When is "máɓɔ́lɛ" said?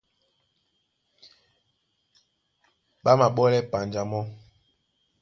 3.19-3.59